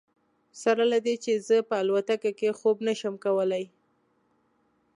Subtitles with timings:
[0.61, 3.63] سره له دې چې زه په الوتکه کې خوب نه شم کولی.